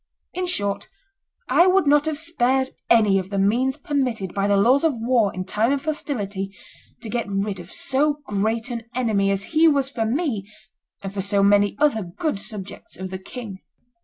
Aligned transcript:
In 0.33 0.47
short, 0.47 0.87
I 1.47 1.67
would 1.67 1.85
not 1.85 2.05
have 2.07 2.17
spared 2.17 2.71
any 2.89 3.19
of 3.19 3.29
the 3.29 3.37
means 3.37 3.77
permitted 3.77 4.33
by 4.33 4.47
the 4.47 4.57
laws 4.57 4.83
of 4.83 4.95
war 4.97 5.31
in 5.31 5.45
time 5.45 5.71
of 5.71 5.85
hostility 5.85 6.51
to 7.03 7.07
get 7.07 7.29
rid 7.29 7.59
of 7.59 7.71
so 7.71 8.15
great 8.25 8.71
an 8.71 8.85
enemy 8.95 9.29
as 9.29 9.43
he 9.53 9.67
was 9.67 9.91
for 9.91 10.07
me 10.07 10.51
and 11.03 11.13
for 11.13 11.21
so 11.21 11.43
many 11.43 11.75
other 11.77 12.01
good 12.01 12.39
subjects 12.39 12.97
of 12.97 13.11
the 13.11 13.19
king." 13.19 13.59